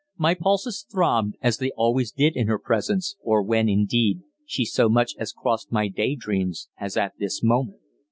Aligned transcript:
My 0.17 0.33
pulses 0.33 0.83
throbbed 0.91 1.35
as 1.43 1.57
they 1.59 1.69
always 1.75 2.11
did 2.11 2.35
in 2.35 2.47
her 2.47 2.57
presence, 2.57 3.15
or 3.21 3.43
when, 3.43 3.69
indeed, 3.69 4.21
she 4.47 4.65
so 4.65 4.89
much 4.89 5.13
as 5.19 5.31
crossed 5.31 5.71
my 5.71 5.89
daydreams, 5.89 6.69
as 6.79 6.97
at 6.97 7.13
this 7.19 7.43
moment. 7.43 7.77